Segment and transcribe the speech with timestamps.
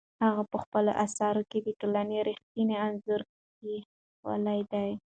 [0.23, 3.21] هغه په خپلو اثارو کې د ټولنې رښتینی انځور
[3.53, 4.89] کښلی دی.